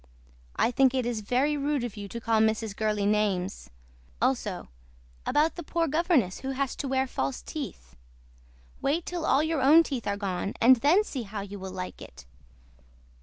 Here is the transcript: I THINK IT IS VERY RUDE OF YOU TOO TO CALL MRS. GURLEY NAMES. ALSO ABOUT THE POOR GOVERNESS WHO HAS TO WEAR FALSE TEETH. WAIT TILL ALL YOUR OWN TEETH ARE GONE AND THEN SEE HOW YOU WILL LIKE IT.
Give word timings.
I 0.55 0.71
THINK 0.71 0.95
IT 0.95 1.05
IS 1.05 1.21
VERY 1.21 1.55
RUDE 1.55 1.83
OF 1.83 1.95
YOU 1.95 2.07
TOO 2.07 2.19
TO 2.19 2.25
CALL 2.25 2.41
MRS. 2.41 2.75
GURLEY 2.75 3.05
NAMES. 3.05 3.69
ALSO 4.19 4.67
ABOUT 5.27 5.55
THE 5.57 5.61
POOR 5.61 5.87
GOVERNESS 5.87 6.39
WHO 6.39 6.49
HAS 6.53 6.75
TO 6.75 6.87
WEAR 6.87 7.05
FALSE 7.05 7.43
TEETH. 7.43 7.95
WAIT 8.81 9.05
TILL 9.05 9.27
ALL 9.27 9.43
YOUR 9.43 9.61
OWN 9.61 9.83
TEETH 9.83 10.07
ARE 10.07 10.17
GONE 10.17 10.53
AND 10.59 10.77
THEN 10.77 11.03
SEE 11.03 11.21
HOW 11.21 11.41
YOU 11.41 11.59
WILL 11.59 11.73
LIKE 11.73 12.01
IT. 12.01 12.25